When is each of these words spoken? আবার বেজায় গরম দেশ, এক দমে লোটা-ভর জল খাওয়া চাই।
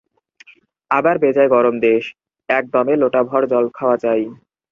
আবার 0.91 1.15
বেজায় 1.23 1.49
গরম 1.49 1.75
দেশ, 1.85 2.03
এক 2.49 2.63
দমে 2.73 2.95
লোটা-ভর 3.01 3.41
জল 3.51 3.65
খাওয়া 3.77 3.97
চাই। 3.97 4.21